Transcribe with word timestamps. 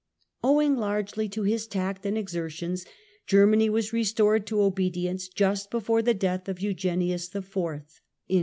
Owing 0.43 0.77
largely 0.77 1.29
to 1.29 1.43
his 1.43 1.67
tact 1.67 2.07
and 2.07 2.17
exertions, 2.17 2.87
Germany 3.27 3.69
was 3.69 3.93
restored 3.93 4.47
to 4.47 4.61
obedience 4.63 5.27
just 5.29 5.69
be 5.69 5.79
fore 5.79 6.01
the 6.01 6.15
death 6.15 6.49
of 6.49 6.59
Eugenius 6.59 7.29
IV. 7.35 7.55